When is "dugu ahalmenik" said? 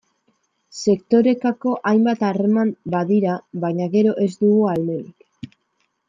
4.39-5.53